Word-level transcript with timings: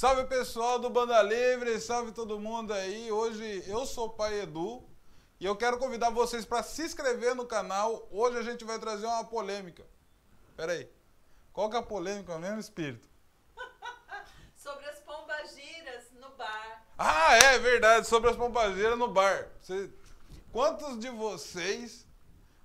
Salve 0.00 0.24
pessoal 0.24 0.78
do 0.78 0.88
Banda 0.88 1.20
Livre, 1.20 1.78
salve 1.78 2.10
todo 2.10 2.40
mundo 2.40 2.72
aí. 2.72 3.12
Hoje 3.12 3.62
eu 3.66 3.84
sou 3.84 4.06
o 4.06 4.10
Pai 4.14 4.40
Edu 4.40 4.82
e 5.38 5.44
eu 5.44 5.54
quero 5.54 5.76
convidar 5.76 6.08
vocês 6.08 6.46
para 6.46 6.62
se 6.62 6.84
inscrever 6.84 7.34
no 7.34 7.44
canal. 7.44 8.08
Hoje 8.10 8.38
a 8.38 8.42
gente 8.42 8.64
vai 8.64 8.78
trazer 8.78 9.04
uma 9.04 9.24
polêmica. 9.24 9.86
Pera 10.56 10.72
aí. 10.72 10.90
Qual 11.52 11.68
que 11.68 11.76
é 11.76 11.80
a 11.80 11.82
polêmica 11.82 12.38
mesmo, 12.38 12.58
Espírito? 12.58 13.06
Sobre 14.56 14.86
as 14.86 15.00
pombagiras 15.00 16.04
no 16.18 16.30
bar. 16.30 16.82
Ah, 16.96 17.34
é 17.34 17.58
verdade, 17.58 18.06
sobre 18.06 18.30
as 18.30 18.36
pompageiras 18.36 18.98
no 18.98 19.08
bar. 19.08 19.50
Você- 19.60 19.90
Quantos 20.50 20.98
de 20.98 21.10
vocês 21.10 22.06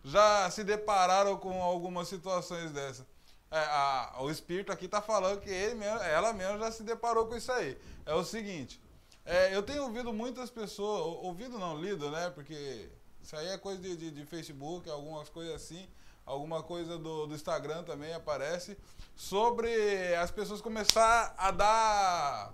já 0.06 0.50
se 0.52 0.64
depararam 0.64 1.36
com 1.36 1.62
algumas 1.62 2.08
situações 2.08 2.72
dessas? 2.72 3.06
É, 3.52 3.58
a- 3.60 4.16
o 4.20 4.30
espírito 4.30 4.72
aqui 4.72 4.88
tá 4.88 5.02
falando 5.02 5.40
que 5.40 5.50
ele 5.50 5.76
mesmo, 5.76 6.00
ela 6.00 6.34
mesma 6.34 6.58
já 6.58 6.72
se 6.72 6.84
deparou 6.84 7.28
com 7.28 7.36
isso 7.36 7.52
aí. 7.52 7.78
É 8.06 8.14
o 8.14 8.24
seguinte, 8.24 8.82
é, 9.24 9.56
eu 9.56 9.64
tenho 9.64 9.84
ouvido 9.84 10.12
muitas 10.12 10.50
pessoas, 10.50 11.02
ou- 11.02 11.24
ouvido 11.26 11.58
não, 11.58 11.80
lido, 11.80 12.10
né? 12.12 12.30
Porque 12.32 12.90
isso 13.22 13.36
aí 13.36 13.48
é 13.48 13.58
coisa 13.58 13.82
de, 13.82 13.96
de- 13.96 14.12
de 14.12 14.26
Facebook, 14.26 14.90
algumas 14.90 15.30
coisas 15.30 15.56
assim, 15.56 15.88
alguma 16.26 16.62
coisa 16.64 16.98
do, 16.98 17.28
do 17.28 17.36
Instagram 17.36 17.84
também 17.84 18.14
aparece, 18.14 18.78
sobre 19.16 20.14
as 20.16 20.32
pessoas 20.32 20.60
começar 20.60 21.34
a 21.38 21.52
dar 21.52 22.54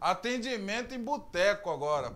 atendimento 0.00 0.92
em 0.94 1.02
boteco 1.02 1.70
agora. 1.70 2.12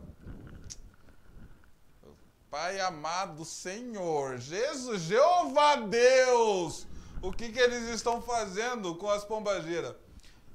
Pai 2.50 2.80
amado 2.80 3.44
Senhor, 3.44 4.38
Jesus, 4.38 5.02
Jeová 5.02 5.76
Deus, 5.76 6.86
o 7.22 7.32
que, 7.32 7.50
que 7.52 7.58
eles 7.58 7.88
estão 7.88 8.20
fazendo 8.22 8.94
com 8.96 9.10
as 9.10 9.24
pombageiras? 9.24 9.94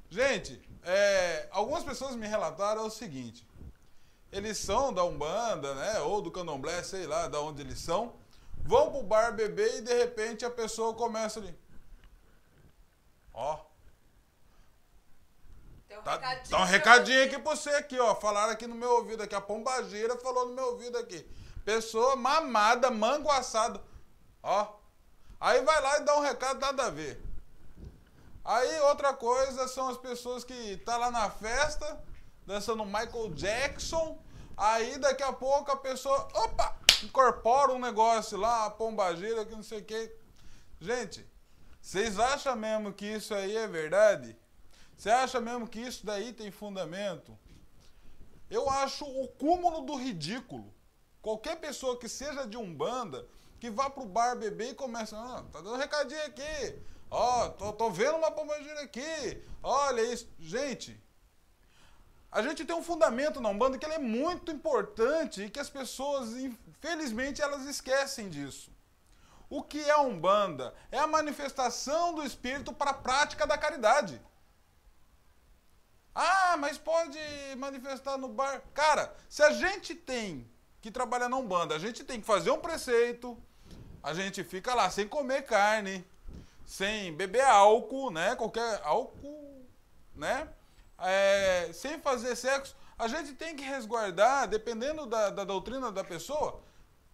Gente, 0.09 0.61
é, 0.83 1.47
algumas 1.51 1.83
pessoas 1.83 2.15
me 2.15 2.27
relataram 2.27 2.85
o 2.85 2.91
seguinte: 2.91 3.47
eles 4.31 4.57
são 4.57 4.93
da 4.93 5.03
Umbanda, 5.03 5.73
né, 5.75 5.99
ou 6.01 6.21
do 6.21 6.31
Candomblé, 6.31 6.83
sei 6.83 7.05
lá, 7.07 7.27
da 7.27 7.39
onde 7.41 7.61
eles 7.61 7.79
são, 7.79 8.15
vão 8.63 8.91
pro 8.91 9.03
bar 9.03 9.33
beber 9.35 9.77
e 9.77 9.81
de 9.81 9.93
repente 9.93 10.45
a 10.45 10.49
pessoa 10.49 10.93
começa 10.93 11.39
ali. 11.39 11.53
Ó, 13.33 13.59
Tem 15.87 15.97
um 15.97 16.01
Tá, 16.01 16.13
recadinho. 16.13 16.49
tá 16.49 16.61
um 16.61 16.65
recadinho 16.65 17.23
aqui 17.25 17.39
pra 17.39 17.55
você 17.55 17.69
aqui, 17.71 17.99
ó. 17.99 18.15
Falaram 18.15 18.51
aqui 18.53 18.65
no 18.67 18.75
meu 18.75 18.91
ouvido 18.95 19.21
aqui. 19.23 19.35
A 19.35 19.41
pombageira 19.41 20.17
falou 20.17 20.47
no 20.47 20.53
meu 20.53 20.65
ouvido 20.67 20.97
aqui. 20.97 21.25
Pessoa 21.63 22.15
mamada, 22.15 22.89
mango 22.91 23.29
assado. 23.31 23.81
Ó. 24.41 24.73
Aí 25.39 25.61
vai 25.63 25.81
lá 25.81 25.99
e 25.99 26.03
dá 26.03 26.17
um 26.17 26.21
recado, 26.21 26.59
nada 26.59 26.85
a 26.85 26.89
ver. 26.89 27.21
Aí 28.43 28.79
outra 28.81 29.13
coisa 29.13 29.67
são 29.67 29.89
as 29.89 29.97
pessoas 29.97 30.43
que 30.43 30.77
tá 30.77 30.97
lá 30.97 31.09
na 31.09 31.29
festa, 31.29 31.99
dançando 32.45 32.85
Michael 32.85 33.33
Jackson. 33.33 34.19
Aí 34.55 34.97
daqui 34.97 35.23
a 35.23 35.33
pouco 35.33 35.71
a 35.71 35.77
pessoa, 35.77 36.27
opa, 36.33 36.77
incorpora 37.03 37.73
um 37.73 37.79
negócio 37.79 38.37
lá, 38.37 38.65
a 38.65 38.69
pombageira, 38.69 39.45
que 39.45 39.55
não 39.55 39.63
sei 39.63 39.79
o 39.79 39.85
quê. 39.85 40.15
Gente, 40.79 41.25
vocês 41.81 42.19
acham 42.19 42.55
mesmo 42.55 42.93
que 42.93 43.05
isso 43.05 43.33
aí 43.33 43.55
é 43.55 43.67
verdade? 43.67 44.37
Você 44.97 45.09
acha 45.09 45.41
mesmo 45.41 45.67
que 45.67 45.79
isso 45.79 46.05
daí 46.05 46.31
tem 46.31 46.51
fundamento? 46.51 47.37
Eu 48.49 48.69
acho 48.69 49.05
o 49.05 49.27
cúmulo 49.27 49.81
do 49.81 49.95
ridículo. 49.95 50.73
Qualquer 51.21 51.57
pessoa 51.57 51.97
que 51.97 52.07
seja 52.07 52.47
de 52.47 52.57
Umbanda, 52.57 53.27
que 53.65 53.71
vá 53.71 53.89
pro 53.89 54.05
bar 54.05 54.35
beber 54.35 54.71
e 54.71 54.75
começa, 54.75 55.17
ah, 55.17 55.43
tá 55.51 55.59
dando 55.59 55.77
recadinho 55.77 56.23
aqui. 56.23 56.79
Ó, 57.09 57.49
tô, 57.49 57.73
tô 57.73 57.89
vendo 57.89 58.17
uma 58.17 58.29
pombagira 58.29 58.81
aqui. 58.81 59.43
Olha 59.63 60.01
isso. 60.01 60.29
Gente, 60.37 61.01
a 62.31 62.43
gente 62.43 62.63
tem 62.63 62.75
um 62.75 62.83
fundamento 62.83 63.41
na 63.41 63.49
Umbanda 63.49 63.79
que 63.79 63.85
ele 63.85 63.95
é 63.95 63.99
muito 63.99 64.51
importante 64.51 65.41
e 65.41 65.49
que 65.49 65.59
as 65.59 65.69
pessoas, 65.69 66.29
infelizmente, 66.33 67.41
elas 67.41 67.65
esquecem 67.65 68.29
disso. 68.29 68.71
O 69.49 69.63
que 69.63 69.81
é 69.81 69.91
a 69.91 70.01
Umbanda? 70.01 70.73
É 70.91 70.99
a 70.99 71.07
manifestação 71.07 72.13
do 72.13 72.23
espírito 72.23 72.71
para 72.71 72.91
a 72.91 72.95
prática 72.95 73.47
da 73.47 73.57
caridade. 73.57 74.21
Ah, 76.13 76.55
mas 76.59 76.77
pode 76.77 77.17
manifestar 77.57 78.15
no 78.15 78.27
bar. 78.27 78.61
Cara, 78.75 79.15
se 79.27 79.41
a 79.41 79.51
gente 79.51 79.95
tem 79.95 80.47
que 80.81 80.91
trabalhar 80.91 81.27
na 81.29 81.37
Umbanda, 81.37 81.73
a 81.73 81.79
gente 81.79 82.03
tem 82.03 82.19
que 82.21 82.27
fazer 82.27 82.51
um 82.51 82.59
preceito, 82.59 83.35
a 84.05 84.13
gente 84.13 84.43
fica 84.43 84.71
lá 84.75 84.87
sem 84.87 85.07
comer 85.07 85.41
carne, 85.41 86.05
sem 86.63 87.11
beber 87.15 87.41
álcool, 87.41 88.11
né? 88.11 88.35
Qualquer 88.35 88.79
álcool, 88.83 89.65
né? 90.13 90.47
É, 90.99 91.71
sem 91.73 91.99
fazer 91.99 92.35
sexo, 92.35 92.75
a 92.99 93.07
gente 93.07 93.33
tem 93.33 93.55
que 93.55 93.63
resguardar, 93.63 94.47
dependendo 94.47 95.07
da, 95.07 95.31
da 95.31 95.43
doutrina 95.43 95.91
da 95.91 96.03
pessoa, 96.03 96.61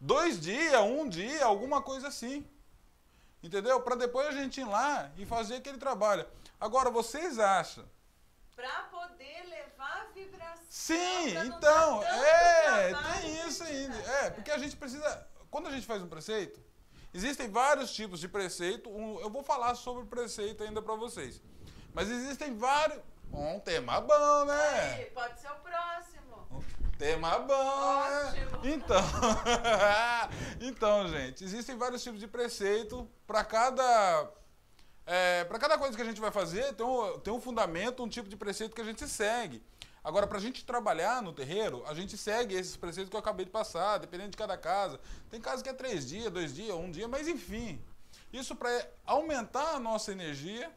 dois 0.02 0.38
dias, 0.38 0.82
um 0.82 1.08
dia, 1.08 1.46
alguma 1.46 1.82
coisa 1.82 2.10
assim. 2.10 2.46
Entendeu? 3.42 3.80
Para 3.80 3.96
depois 3.96 4.28
a 4.28 4.34
gente 4.34 4.60
ir 4.60 4.66
lá 4.66 5.10
e 5.18 5.26
fazer 5.26 5.56
aquele 5.56 5.78
trabalho. 5.78 6.28
Agora, 6.60 6.92
vocês 6.92 7.40
acham 7.40 7.86
Pra 8.54 8.84
poder 8.92 9.46
levar 9.48 10.02
a 10.02 10.14
vibração. 10.14 10.66
Sim, 10.70 11.38
então, 11.46 12.04
é, 12.04 12.94
tem 13.22 13.48
isso 13.48 13.64
ainda. 13.64 13.96
É, 13.96 14.30
porque 14.30 14.52
a 14.52 14.58
gente 14.58 14.76
precisa. 14.76 15.26
Quando 15.50 15.68
a 15.68 15.72
gente 15.72 15.88
faz 15.88 16.04
um 16.04 16.10
preceito, 16.10 16.62
existem 17.14 17.50
vários 17.50 17.92
tipos 17.94 18.20
de 18.20 18.28
preceito. 18.28 18.90
Um- 18.90 19.20
eu 19.20 19.30
vou 19.30 19.44
falar 19.44 19.76
sobre 19.76 20.04
o 20.04 20.06
preceito 20.06 20.64
ainda 20.64 20.82
pra 20.82 20.96
vocês. 20.96 21.42
Mas 21.94 22.10
existem 22.10 22.56
vários. 22.58 23.00
Um 23.34 23.60
tema 23.60 24.02
bom, 24.02 24.46
né? 24.46 24.96
Aí, 24.96 25.06
pode 25.12 25.40
ser 25.40 25.50
o 25.52 25.56
próximo. 25.56 26.64
Tema 26.98 27.40
bom, 27.40 28.04
né? 28.04 28.30
Ótimo. 28.30 28.60
Então, 28.66 29.02
então, 30.60 31.08
gente, 31.08 31.44
existem 31.44 31.78
vários 31.78 32.04
tipos 32.04 32.20
de 32.20 32.28
preceito 32.28 33.10
para 33.26 33.44
cada 33.44 34.30
é, 35.06 35.44
para 35.46 35.58
cada 35.58 35.78
coisa 35.78 35.96
que 35.96 36.02
a 36.02 36.06
gente 36.06 36.22
vai 36.22 36.32
fazer, 36.32 36.74
tem 36.74 36.86
um, 36.86 37.20
tem 37.20 37.34
um 37.34 37.42
fundamento, 37.42 38.04
um 38.04 38.08
tipo 38.08 38.30
de 38.30 38.36
preceito 38.38 38.76
que 38.76 38.82
a 38.82 38.86
gente 38.86 39.08
segue. 39.08 39.64
Agora, 40.04 40.26
para 40.26 40.40
a 40.40 40.42
gente 40.42 40.66
trabalhar 40.66 41.22
no 41.22 41.32
terreiro, 41.32 41.84
a 41.86 41.94
gente 41.94 42.18
segue 42.18 42.56
esses 42.56 42.76
preceitos 42.76 43.10
que 43.10 43.16
eu 43.16 43.20
acabei 43.20 43.46
de 43.46 43.52
passar, 43.52 44.00
dependendo 44.00 44.32
de 44.32 44.38
cada 44.38 44.58
casa. 44.58 45.00
Tem 45.30 45.40
casa 45.40 45.62
que 45.62 45.70
é 45.70 45.74
três 45.74 46.08
dias, 46.08 46.32
dois 46.32 46.56
dias, 46.56 46.76
um 46.76 46.90
dia, 46.90 47.08
mas 47.08 47.28
enfim. 47.28 47.80
Isso 48.34 48.56
para 48.56 48.70
aumentar 49.06 49.76
a 49.76 49.80
nossa 49.80 50.12
energia, 50.12 50.72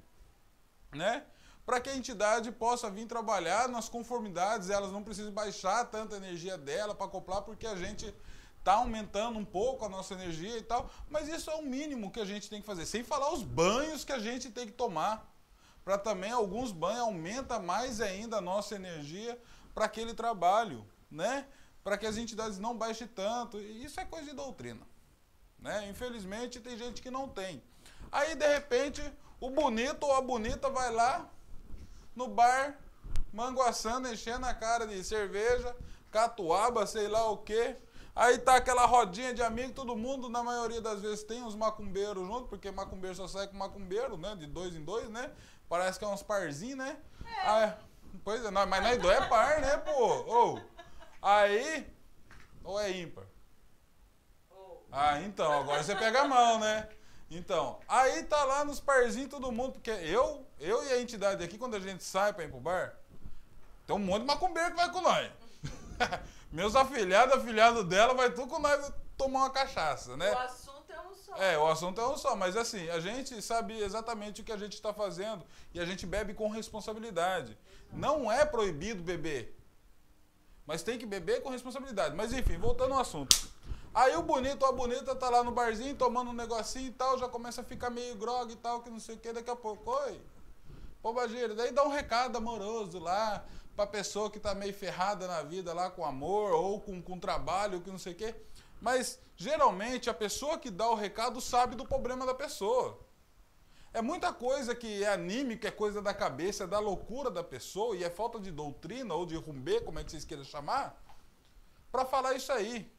né? 0.93 1.25
Para 1.65 1.81
que 1.81 1.89
a 1.89 1.97
entidade 1.97 2.53
possa 2.53 2.91
vir 2.91 3.07
trabalhar 3.07 3.67
nas 3.69 3.89
conformidades, 3.89 4.69
elas 4.69 4.93
não 4.93 5.03
precisem 5.03 5.33
baixar 5.33 5.87
tanta 5.87 6.17
energia 6.17 6.59
dela 6.59 6.95
para 6.95 7.07
acoplar, 7.07 7.41
porque 7.43 7.67
a 7.67 7.77
gente 7.77 8.15
está 8.59 8.75
aumentando 8.75 9.39
um 9.39 9.45
pouco 9.45 9.87
a 9.87 9.89
nossa 9.89 10.13
energia 10.13 10.59
e 10.59 10.63
tal. 10.63 10.91
Mas 11.09 11.29
isso 11.29 11.51
é 11.51 11.55
o 11.55 11.63
mínimo 11.63 12.11
que 12.11 12.21
a 12.21 12.25
gente 12.27 12.51
tem 12.51 12.61
que 12.61 12.67
fazer, 12.67 12.85
sem 12.85 13.03
falar 13.03 13.33
os 13.33 13.43
banhos 13.43 14.05
que 14.05 14.13
a 14.13 14.19
gente 14.19 14.51
tem 14.51 14.67
que 14.67 14.73
tomar. 14.73 15.34
Para 15.85 15.99
também 15.99 16.33
alguns 16.33 16.73
banhos 16.73 17.01
aumenta 17.01 17.59
mais 17.59 18.01
ainda 18.01 18.39
a 18.39 18.41
nossa 18.41 18.75
energia 18.75 19.39
para 19.75 19.85
aquele 19.85 20.15
trabalho, 20.15 20.87
né? 21.11 21.47
Para 21.83 21.99
que 21.99 22.07
as 22.07 22.17
entidades 22.17 22.59
não 22.59 22.77
baixem 22.77 23.07
tanto. 23.07 23.59
E 23.59 23.85
isso 23.85 24.01
é 24.01 24.05
coisa 24.05 24.31
de 24.31 24.35
doutrina. 24.35 24.81
Né? 25.59 25.89
Infelizmente 25.89 26.61
tem 26.61 26.77
gente 26.77 27.03
que 27.03 27.11
não 27.11 27.29
tem. 27.29 27.63
Aí 28.11 28.35
de 28.35 28.49
repente 28.49 29.03
o 29.41 29.51
bonito 29.51 30.05
ou 30.05 30.15
a 30.15 30.23
bonita 30.23 30.71
vai 30.71 30.91
lá 30.91 31.29
no 32.17 32.29
bar, 32.29 32.79
manguaçando, 33.33 34.09
enchendo 34.09 34.47
a 34.47 34.55
cara 34.55 34.87
de 34.87 35.03
cerveja, 35.05 35.75
catuaba, 36.11 36.87
sei 36.87 37.09
lá 37.09 37.31
o 37.31 37.39
quê. 37.39 37.77
Aí 38.17 38.39
tá 38.39 38.55
aquela 38.55 38.87
rodinha 38.87 39.35
de 39.35 39.43
amigo, 39.43 39.73
todo 39.73 39.97
mundo, 39.97 40.29
na 40.29 40.41
maioria 40.41 40.81
das 40.81 41.03
vezes, 41.03 41.25
tem 41.25 41.43
uns 41.43 41.57
macumbeiros 41.57 42.25
junto, 42.25 42.47
porque 42.47 42.71
macumbeiro 42.71 43.17
só 43.17 43.27
sai 43.27 43.49
com 43.49 43.57
macumbeiro, 43.57 44.17
né? 44.17 44.37
De 44.37 44.47
dois 44.47 44.77
em 44.77 44.85
dois, 44.85 45.11
né? 45.11 45.33
Parece 45.75 45.99
que 45.99 46.05
é 46.05 46.09
uns 46.09 46.23
parzinhos, 46.23 46.79
né? 46.79 46.97
É. 47.27 47.73
pois 48.23 48.45
é, 48.45 48.49
nós- 48.53 48.69
mas 48.69 48.81
nós 48.81 48.97
dois 48.99 49.19
é 49.19 49.27
par, 49.27 49.61
né, 49.61 49.77
pô? 49.79 50.53
Ô, 50.55 50.61
aí. 51.21 51.93
Ou 52.63 52.79
é 52.79 52.93
ímpar? 52.93 53.25
Ou, 54.53 54.87
Ah, 54.93 55.21
então, 55.23 55.53
agora 55.53 55.83
você 55.83 55.97
pega 55.97 56.21
a 56.21 56.29
mão, 56.29 56.61
né? 56.61 56.89
Então, 57.29 57.81
aí 57.89 58.23
tá 58.23 58.45
lá 58.45 58.65
nos 58.65 58.79
parzinhos 58.79 59.29
todo 59.29 59.51
mundo, 59.51 59.73
porque 59.73 59.91
eu, 59.91 60.47
eu 60.61 60.85
e 60.85 60.93
a 60.93 61.01
entidade 61.01 61.43
aqui, 61.43 61.59
quando 61.59 61.75
a 61.75 61.81
gente 61.81 62.05
sai 62.05 62.33
pra 62.33 62.45
ir 62.45 62.51
pro 62.53 62.61
bar, 62.61 62.95
tem 63.85 63.97
um 63.97 63.99
monte 63.99 64.21
de 64.21 64.27
macumbeiro 64.29 64.71
que 64.71 64.77
vai 64.77 64.93
com 64.93 65.01
nós. 65.01 65.29
Meus 66.53 66.77
afilhados, 66.77 67.35
afilhado 67.35 67.83
dela, 67.83 68.15
vai 68.15 68.31
tudo 68.31 68.47
com 68.47 68.61
nós 68.61 68.93
tomar 69.17 69.41
uma 69.41 69.51
cachaça, 69.51 70.17
né? 70.17 70.31
O 70.31 70.39
assunto 70.39 70.74
é 71.05 71.09
um 71.09 71.15
só. 71.15 71.37
É, 71.37 71.59
o 71.59 71.67
assunto 71.67 72.01
é 72.01 72.09
um 72.09 72.17
só, 72.17 72.35
mas 72.35 72.57
assim, 72.57 72.89
a 72.91 72.99
gente 73.01 73.41
sabe 73.43 73.79
exatamente 73.79 74.41
o 74.41 74.45
que 74.45 74.53
a 74.53 74.57
gente 74.57 74.75
está 74.75 74.93
fazendo 74.93 75.45
e 75.73 75.81
a 75.81 75.85
gente 75.85 76.07
bebe 76.07 76.35
com 76.35 76.49
responsabilidade. 76.49 77.57
Não 77.93 78.31
é 78.31 78.45
proibido 78.45 79.03
beber, 79.03 79.57
mas 80.67 80.83
tem 80.83 80.99
que 80.99 81.07
beber 81.07 81.43
com 81.43 81.51
responsabilidade. 81.51 82.15
Mas 82.15 82.33
enfim, 82.33 82.57
voltando 82.57 82.95
ao 82.95 83.01
assunto. 83.01 83.53
Aí 83.95 84.17
o 84.17 84.23
bonito 84.23 84.63
ou 84.65 84.69
a 84.69 84.73
bonita 84.73 85.15
tá 85.15 85.31
lá 85.31 85.45
no 85.45 85.53
barzinho 85.53 85.95
tomando 85.95 86.31
um 86.31 86.35
negocinho 86.35 86.89
e 86.89 86.93
tal, 86.93 87.17
já 87.17 87.29
começa 87.29 87.61
a 87.61 87.65
ficar 87.65 87.91
meio 87.91 88.17
grog 88.17 88.53
e 88.53 88.57
tal, 88.57 88.83
que 88.83 88.91
não 88.91 88.99
sei 88.99 89.15
o 89.15 89.19
que, 89.19 89.33
daqui 89.33 89.51
a 89.51 89.55
pouco, 89.55 89.89
oi, 89.89 90.21
Pombagira, 91.01 91.55
daí 91.55 91.71
dá 91.71 91.85
um 91.85 91.91
recado 91.91 92.39
amoroso 92.39 92.99
lá 92.99 93.45
pra 93.77 93.87
pessoa 93.87 94.31
que 94.31 94.41
tá 94.41 94.55
meio 94.55 94.73
ferrada 94.73 95.29
na 95.29 95.43
vida 95.43 95.73
lá 95.73 95.91
com 95.91 96.05
amor 96.05 96.53
ou 96.53 96.81
com, 96.81 97.03
com 97.03 97.21
trabalho, 97.21 97.81
que 97.83 97.91
não 97.91 97.99
sei 97.99 98.15
o 98.15 98.17
quê. 98.17 98.35
Mas 98.81 99.19
geralmente 99.37 100.11
a 100.11 100.15
pessoa 100.15 100.59
que 100.59 100.71
dá 100.71 100.89
o 100.89 100.95
recado 100.95 101.41
sabe 101.41 101.75
do 101.75 101.87
problema 101.87 102.27
da 102.27 102.35
pessoa. 102.35 103.01
É 103.93 104.03
muita 104.03 104.33
coisa 104.33 104.75
que 104.75 105.05
é 105.05 105.13
anímica, 105.13 105.69
é 105.69 105.71
coisa 105.71 106.03
da 106.03 106.13
cabeça, 106.13 106.65
é 106.65 106.67
da 106.67 106.81
loucura 106.81 107.31
da 107.31 107.45
pessoa 107.45 107.97
e 107.97 108.03
é 108.03 108.11
falta 108.11 108.41
de 108.41 108.51
doutrina 108.51 109.15
ou 109.15 109.25
de 109.25 109.37
rumbê, 109.37 109.81
como 109.81 109.99
é 109.99 110.05
que 110.05 110.11
vocês 110.11 110.25
queiram 110.25 110.45
chamar, 110.45 111.01
para 111.93 112.05
falar 112.05 112.35
isso 112.35 112.53
aí. 112.53 112.93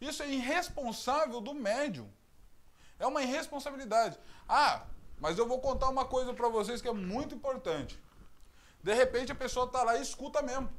Isso 0.00 0.22
é 0.22 0.30
irresponsável 0.30 1.42
do 1.42 1.52
médium. 1.52 2.10
É 2.98 3.06
uma 3.06 3.22
irresponsabilidade. 3.22 4.18
Ah, 4.48 4.86
mas 5.18 5.36
eu 5.36 5.46
vou 5.46 5.60
contar 5.60 5.90
uma 5.90 6.06
coisa 6.06 6.32
para 6.32 6.48
vocês 6.48 6.80
que 6.80 6.88
é 6.88 6.92
muito 6.92 7.34
importante. 7.34 8.02
De 8.82 8.94
repente 8.94 9.30
a 9.30 9.34
pessoa 9.34 9.66
está 9.66 9.82
lá 9.82 9.98
e 9.98 10.02
escuta 10.02 10.40
mesmo. 10.40 10.70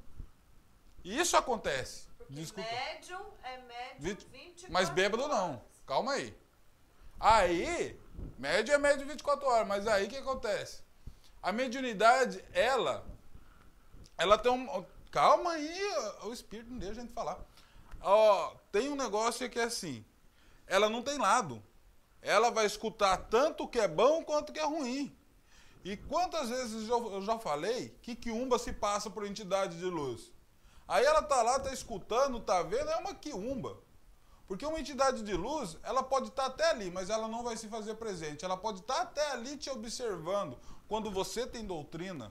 E 1.04 1.20
isso 1.20 1.38
acontece. 1.38 2.08
Porque 2.34 2.62
médium 2.62 3.22
é 3.44 3.58
médium 3.58 4.00
20, 4.00 4.28
24 4.28 4.74
Mas 4.74 4.90
bêbado 4.90 5.28
não. 5.28 5.62
Calma 5.86 6.14
aí. 6.14 6.36
Aí, 7.20 8.00
médio 8.40 8.74
é 8.74 8.78
médio 8.78 9.06
24 9.06 9.46
horas, 9.46 9.68
mas 9.68 9.88
aí 9.88 10.08
o 10.08 10.10
que 10.10 10.18
acontece? 10.18 10.82
A 11.42 11.52
mediunidade, 11.52 12.44
ela, 12.54 13.06
ela 14.18 14.38
tem 14.38 14.52
um. 14.52 14.86
Calma 15.12 15.52
aí, 15.52 15.80
o 16.24 16.32
espírito 16.32 16.72
não 16.72 16.80
deixa 16.80 17.02
a 17.02 17.04
gente 17.04 17.14
falar. 17.14 17.40
Ó, 18.02 18.56
tem 18.72 18.90
um 18.90 18.96
negócio 18.96 19.50
que 19.50 19.60
é 19.60 19.64
assim: 19.64 20.06
ela 20.66 20.90
não 20.90 21.04
tem 21.04 21.18
lado. 21.18 21.62
Ela 22.22 22.50
vai 22.50 22.66
escutar 22.66 23.18
tanto 23.18 23.64
o 23.64 23.68
que 23.68 23.80
é 23.80 23.88
bom 23.88 24.24
quanto 24.24 24.52
o 24.52 24.54
que 24.54 24.60
é 24.60 24.66
ruim. 24.66 25.16
E 25.84 25.98
quantas 25.98 26.50
vezes 26.50 26.88
eu 26.88 27.22
já 27.24 27.40
falei 27.40 27.90
que 28.02 28.16
quiumba 28.16 28.60
se 28.60 28.72
passa 28.72 29.10
por 29.10 29.26
entidade 29.26 29.78
de 29.78 29.86
luz? 29.86 30.32
Aí 30.92 31.06
ela 31.06 31.22
tá 31.24 31.42
lá, 31.42 31.58
tá 31.58 31.72
escutando, 31.72 32.38
tá 32.42 32.62
vendo, 32.64 32.90
é 32.90 32.98
uma 32.98 33.16
quiumba. 33.16 33.78
Porque 34.46 34.66
uma 34.66 34.78
entidade 34.78 35.24
de 35.24 35.34
luz, 35.34 35.78
ela 35.84 36.04
pode 36.04 36.28
estar 36.28 36.44
tá 36.44 36.50
até 36.50 36.70
ali, 36.70 36.92
mas 36.92 37.10
ela 37.10 37.30
não 37.30 37.44
vai 37.44 37.56
se 37.56 37.70
fazer 37.70 37.96
presente. 37.96 38.44
Ela 38.44 38.58
pode 38.58 38.82
estar 38.82 38.96
tá 38.96 39.02
até 39.04 39.32
ali 39.32 39.56
te 39.56 39.70
observando. 39.70 40.60
Quando 40.90 41.10
você 41.10 41.48
tem 41.48 41.66
doutrina, 41.66 42.30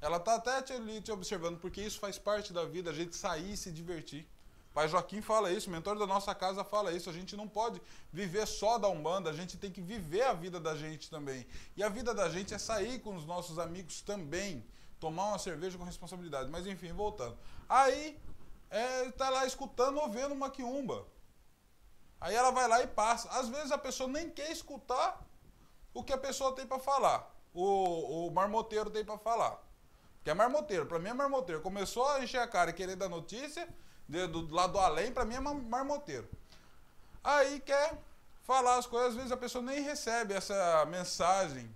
ela 0.00 0.18
está 0.18 0.36
até 0.36 0.76
ali 0.76 1.00
te 1.00 1.10
observando, 1.10 1.58
porque 1.58 1.82
isso 1.82 1.98
faz 1.98 2.16
parte 2.16 2.52
da 2.52 2.64
vida, 2.64 2.90
a 2.90 2.94
gente 2.94 3.16
sair 3.16 3.54
e 3.54 3.56
se 3.56 3.72
divertir. 3.72 4.24
Pai 4.72 4.86
Joaquim 4.86 5.20
fala 5.20 5.50
isso, 5.50 5.68
o 5.68 5.72
mentor 5.72 5.98
da 5.98 6.06
nossa 6.06 6.32
casa 6.36 6.62
fala 6.62 6.92
isso. 6.92 7.10
A 7.10 7.12
gente 7.12 7.36
não 7.36 7.48
pode 7.48 7.82
viver 8.12 8.46
só 8.46 8.78
da 8.78 8.86
Umbanda, 8.86 9.30
a 9.30 9.32
gente 9.32 9.56
tem 9.56 9.72
que 9.72 9.80
viver 9.80 10.22
a 10.22 10.32
vida 10.32 10.60
da 10.60 10.76
gente 10.76 11.10
também. 11.10 11.44
E 11.76 11.82
a 11.82 11.88
vida 11.88 12.14
da 12.14 12.28
gente 12.28 12.54
é 12.54 12.58
sair 12.58 13.00
com 13.00 13.16
os 13.16 13.26
nossos 13.26 13.58
amigos 13.58 14.00
também, 14.00 14.64
tomar 14.98 15.28
uma 15.28 15.38
cerveja 15.38 15.78
com 15.78 15.84
responsabilidade. 15.84 16.50
Mas 16.50 16.66
enfim, 16.66 16.92
voltando. 16.92 17.36
Aí 17.68 18.20
é, 18.70 19.06
está 19.06 19.30
lá 19.30 19.46
escutando 19.46 19.98
ou 19.98 20.10
vendo 20.10 20.32
uma 20.32 20.50
quiumba. 20.50 21.06
Aí 22.20 22.34
ela 22.34 22.50
vai 22.50 22.66
lá 22.66 22.82
e 22.82 22.86
passa. 22.86 23.28
Às 23.30 23.48
vezes 23.48 23.70
a 23.70 23.78
pessoa 23.78 24.08
nem 24.08 24.30
quer 24.30 24.50
escutar 24.50 25.24
o 25.94 26.02
que 26.02 26.12
a 26.12 26.18
pessoa 26.18 26.54
tem 26.54 26.66
para 26.66 26.78
falar. 26.78 27.34
O, 27.54 28.26
o 28.26 28.30
marmoteiro 28.30 28.90
tem 28.90 29.04
para 29.04 29.18
falar. 29.18 29.62
Que 30.22 30.30
é 30.30 30.34
marmoteiro, 30.34 30.86
para 30.86 30.98
mim 30.98 31.08
é 31.08 31.14
marmoteiro. 31.14 31.62
Começou 31.62 32.06
a 32.08 32.22
encher 32.22 32.40
a 32.40 32.46
cara 32.46 32.70
e 32.70 32.74
querer 32.74 32.96
dar 32.96 33.08
notícia, 33.08 33.68
de, 34.08 34.26
do 34.26 34.52
lado 34.52 34.74
do 34.74 34.78
além, 34.78 35.12
para 35.12 35.24
mim 35.24 35.36
é 35.36 35.40
marmoteiro. 35.40 36.28
Aí 37.22 37.60
quer 37.60 37.96
falar 38.42 38.76
as 38.76 38.86
coisas, 38.86 39.10
às 39.10 39.14
vezes 39.14 39.32
a 39.32 39.36
pessoa 39.36 39.62
nem 39.62 39.80
recebe 39.80 40.34
essa 40.34 40.84
mensagem, 40.86 41.74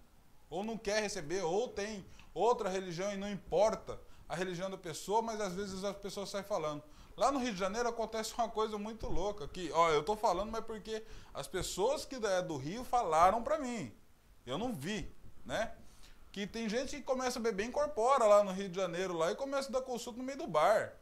ou 0.50 0.62
não 0.64 0.76
quer 0.76 1.02
receber, 1.02 1.42
ou 1.42 1.68
tem 1.68 2.04
outra 2.34 2.68
religião 2.68 3.12
e 3.12 3.16
não 3.16 3.30
importa 3.30 4.00
a 4.28 4.34
religião 4.34 4.70
da 4.70 4.78
pessoa, 4.78 5.20
mas 5.20 5.40
às 5.40 5.54
vezes 5.54 5.84
as 5.84 5.96
pessoas 5.96 6.30
saem 6.30 6.44
falando. 6.44 6.82
Lá 7.16 7.30
no 7.30 7.38
Rio 7.38 7.52
de 7.52 7.58
Janeiro 7.58 7.88
acontece 7.88 8.32
uma 8.34 8.48
coisa 8.48 8.78
muito 8.78 9.06
louca, 9.06 9.46
que, 9.46 9.70
ó, 9.72 9.90
eu 9.90 10.02
tô 10.02 10.16
falando, 10.16 10.50
mas 10.50 10.64
porque 10.64 11.04
as 11.34 11.46
pessoas 11.46 12.04
que 12.04 12.14
é 12.14 12.42
do 12.42 12.56
Rio 12.56 12.84
falaram 12.84 13.42
para 13.42 13.58
mim. 13.58 13.94
Eu 14.46 14.56
não 14.56 14.72
vi, 14.74 15.14
né? 15.44 15.74
Que 16.32 16.46
tem 16.46 16.68
gente 16.68 16.96
que 16.96 17.02
começa 17.02 17.38
a 17.38 17.42
beber 17.42 17.66
incorpora 17.66 18.24
lá 18.24 18.42
no 18.42 18.52
Rio 18.52 18.70
de 18.70 18.76
Janeiro 18.76 19.12
lá 19.12 19.30
e 19.30 19.36
começa 19.36 19.68
a 19.68 19.72
dar 19.72 19.82
consulta 19.82 20.18
no 20.18 20.24
meio 20.24 20.38
do 20.38 20.46
bar, 20.46 20.94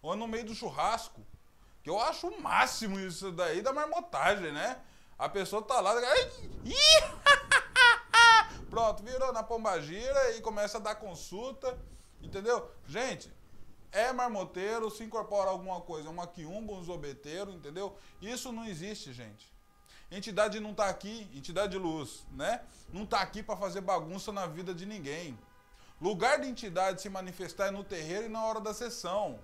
ou 0.00 0.16
no 0.16 0.26
meio 0.26 0.46
do 0.46 0.54
churrasco. 0.54 1.20
Que 1.82 1.90
eu 1.90 2.00
acho 2.00 2.28
o 2.28 2.40
máximo 2.40 2.98
isso 2.98 3.30
daí 3.30 3.60
da 3.60 3.72
marmotagem, 3.72 4.50
né? 4.50 4.80
A 5.18 5.28
pessoa 5.28 5.60
tá 5.60 5.80
lá, 5.80 5.94
pronto, 8.70 9.02
virou 9.02 9.32
na 9.32 9.42
pombagira 9.42 10.36
e 10.36 10.40
começa 10.40 10.78
a 10.78 10.80
dar 10.80 10.94
consulta. 10.94 11.78
Entendeu? 12.20 12.70
Gente, 12.86 13.32
é 13.92 14.12
marmoteiro, 14.12 14.90
se 14.90 15.04
incorpora 15.04 15.50
alguma 15.50 15.80
coisa, 15.80 16.10
uma 16.10 16.26
quiumba, 16.26 16.72
um 16.72 16.82
zobeteiro, 16.82 17.50
entendeu? 17.52 17.96
Isso 18.20 18.52
não 18.52 18.64
existe, 18.64 19.12
gente. 19.12 19.52
Entidade 20.10 20.58
não 20.58 20.70
está 20.70 20.88
aqui, 20.88 21.28
entidade 21.34 21.72
de 21.72 21.78
luz, 21.78 22.26
né? 22.32 22.62
Não 22.92 23.04
está 23.04 23.20
aqui 23.20 23.42
para 23.42 23.56
fazer 23.56 23.82
bagunça 23.82 24.32
na 24.32 24.46
vida 24.46 24.74
de 24.74 24.86
ninguém. 24.86 25.38
Lugar 26.00 26.40
de 26.40 26.48
entidade 26.48 27.02
se 27.02 27.10
manifestar 27.10 27.66
é 27.66 27.70
no 27.70 27.84
terreiro 27.84 28.26
e 28.26 28.28
na 28.28 28.42
hora 28.44 28.60
da 28.60 28.72
sessão, 28.72 29.38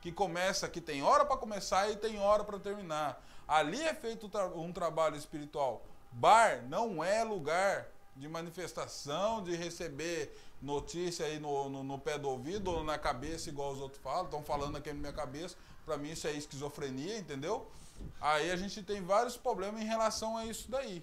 que 0.00 0.12
começa, 0.12 0.68
que 0.68 0.80
tem 0.80 1.02
hora 1.02 1.24
para 1.24 1.36
começar 1.36 1.90
e 1.90 1.96
tem 1.96 2.18
hora 2.18 2.44
para 2.44 2.58
terminar. 2.58 3.22
Ali 3.46 3.80
é 3.82 3.94
feito 3.94 4.30
um 4.54 4.72
trabalho 4.72 5.16
espiritual. 5.16 5.84
Bar 6.12 6.62
não 6.68 7.02
é 7.02 7.22
lugar 7.22 7.88
de 8.20 8.28
manifestação, 8.28 9.42
de 9.42 9.56
receber 9.56 10.30
notícia 10.60 11.24
aí 11.24 11.38
no, 11.38 11.70
no, 11.70 11.82
no, 11.82 11.98
pé 11.98 12.18
do 12.18 12.28
ouvido 12.28 12.70
ou 12.70 12.84
na 12.84 12.98
cabeça, 12.98 13.48
igual 13.48 13.72
os 13.72 13.80
outros 13.80 14.00
falam. 14.02 14.26
Estão 14.26 14.44
falando 14.44 14.76
aqui 14.76 14.92
na 14.92 15.00
minha 15.00 15.12
cabeça. 15.12 15.56
Para 15.86 15.96
mim 15.96 16.10
isso 16.10 16.26
é 16.26 16.32
esquizofrenia, 16.32 17.18
entendeu? 17.18 17.66
Aí 18.20 18.50
a 18.50 18.56
gente 18.56 18.82
tem 18.82 19.02
vários 19.02 19.36
problemas 19.38 19.80
em 19.80 19.86
relação 19.86 20.36
a 20.36 20.44
isso 20.44 20.70
daí. 20.70 21.02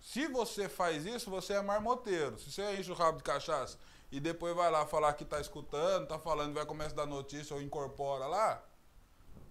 Se 0.00 0.26
você 0.26 0.68
faz 0.68 1.06
isso, 1.06 1.30
você 1.30 1.54
é 1.54 1.62
marmoteiro. 1.62 2.36
Se 2.38 2.50
você 2.50 2.76
enche 2.76 2.90
o 2.90 2.94
rabo 2.94 3.18
de 3.18 3.24
cachaça 3.24 3.78
e 4.10 4.18
depois 4.18 4.54
vai 4.56 4.70
lá 4.70 4.84
falar 4.84 5.12
que 5.14 5.22
está 5.22 5.40
escutando, 5.40 6.02
está 6.02 6.18
falando, 6.18 6.52
vai 6.52 6.66
começar 6.66 6.92
a 6.92 6.96
dar 6.96 7.06
notícia 7.06 7.54
ou 7.54 7.62
incorpora 7.62 8.26
lá, 8.26 8.62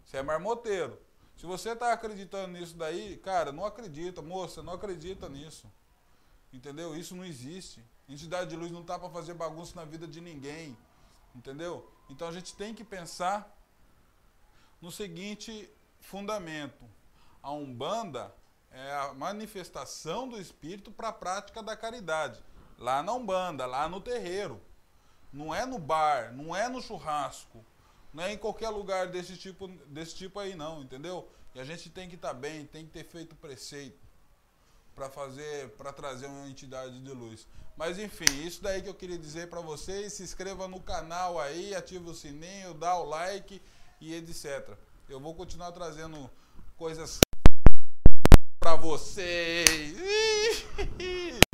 você 0.05 0.17
é 0.17 0.21
marmoteiro. 0.21 0.99
Se 1.37 1.45
você 1.45 1.69
está 1.71 1.93
acreditando 1.93 2.59
nisso 2.59 2.75
daí, 2.75 3.17
cara, 3.17 3.53
não 3.53 3.65
acredita, 3.65 4.21
moça, 4.21 4.61
não 4.61 4.73
acredita 4.73 5.29
nisso. 5.29 5.71
Entendeu? 6.53 6.95
Isso 6.95 7.15
não 7.15 7.25
existe. 7.25 7.83
Entidade 8.07 8.51
de 8.51 8.55
luz 8.55 8.71
não 8.71 8.81
está 8.81 8.99
para 8.99 9.09
fazer 9.09 9.33
bagunça 9.33 9.75
na 9.75 9.83
vida 9.83 10.07
de 10.07 10.21
ninguém. 10.21 10.77
Entendeu? 11.33 11.91
Então 12.07 12.27
a 12.27 12.31
gente 12.31 12.55
tem 12.55 12.75
que 12.75 12.83
pensar 12.83 13.51
no 14.79 14.91
seguinte 14.91 15.67
fundamento: 15.99 16.85
a 17.41 17.51
Umbanda 17.51 18.33
é 18.69 18.93
a 18.93 19.13
manifestação 19.15 20.29
do 20.29 20.39
espírito 20.39 20.91
para 20.91 21.07
a 21.07 21.13
prática 21.13 21.63
da 21.63 21.75
caridade. 21.75 22.43
Lá 22.77 23.01
na 23.01 23.13
Umbanda, 23.13 23.65
lá 23.65 23.89
no 23.89 23.99
terreiro. 23.99 24.61
Não 25.31 25.55
é 25.55 25.65
no 25.65 25.79
bar, 25.79 26.31
não 26.31 26.55
é 26.55 26.69
no 26.69 26.79
churrasco, 26.79 27.65
não 28.13 28.23
é 28.23 28.33
em 28.33 28.37
qualquer 28.37 28.69
lugar 28.69 29.07
desse 29.07 29.35
tipo, 29.35 29.67
desse 29.87 30.13
tipo 30.13 30.39
aí 30.39 30.53
não, 30.53 30.83
entendeu? 30.83 31.27
E 31.55 31.59
a 31.59 31.63
gente 31.63 31.89
tem 31.89 32.07
que 32.07 32.13
estar 32.13 32.27
tá 32.27 32.33
bem, 32.35 32.67
tem 32.67 32.85
que 32.85 32.91
ter 32.91 33.03
feito 33.03 33.35
preceito 33.35 33.97
para 34.95 35.09
fazer, 35.09 35.69
para 35.71 35.91
trazer 35.91 36.27
uma 36.27 36.47
entidade 36.47 37.01
de 37.01 37.11
luz. 37.11 37.47
Mas 37.75 37.97
enfim, 37.97 38.45
isso 38.45 38.61
daí 38.61 38.81
que 38.81 38.89
eu 38.89 38.93
queria 38.93 39.17
dizer 39.17 39.49
para 39.49 39.61
vocês. 39.61 40.13
Se 40.13 40.23
inscreva 40.23 40.67
no 40.67 40.79
canal 40.79 41.39
aí, 41.39 41.73
ative 41.73 42.09
o 42.09 42.13
sininho, 42.13 42.73
dá 42.73 42.95
o 42.97 43.05
like 43.05 43.61
e 43.99 44.13
etc. 44.13 44.77
Eu 45.09 45.19
vou 45.19 45.33
continuar 45.33 45.71
trazendo 45.71 46.29
coisas 46.77 47.19
para 48.59 48.75
vocês. 48.75 49.95